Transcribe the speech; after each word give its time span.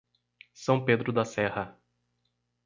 São 0.51 0.83
Pedro 0.83 1.13
da 1.13 1.23
Serra 1.23 1.79